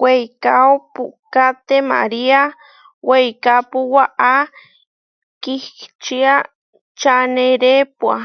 [0.00, 2.40] Weikáo puʼká temariá
[3.08, 4.34] weikápu, waʼá
[5.42, 6.34] kihčía
[7.00, 8.16] čanerepua.